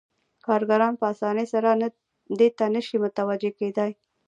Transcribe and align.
کارګران 0.45 0.93
په 0.99 1.05
اسانۍ 1.13 1.45
سره 1.53 1.69
دې 2.39 2.49
ته 2.57 2.65
نشي 2.73 2.97
متوجه 3.05 3.51
کېدای 3.59 3.91